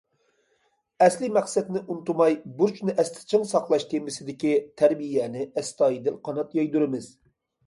[1.05, 7.13] «ئەسلىي مەقسەتنى ئۇنتۇماي، بۇرچنى ئەستە چىڭ ساقلاش» تېمىسىدىكى تەربىيەنى ئەستايىدىل قانات يايدۇرىمىز.